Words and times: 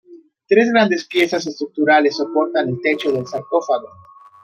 Tres 0.47 0.71
grandes 0.71 1.05
piezas 1.05 1.45
estructurales 1.45 2.15
soportan 2.17 2.69
el 2.69 2.81
techo 2.81 3.11
del 3.11 3.27
Sarcófago. 3.27 3.87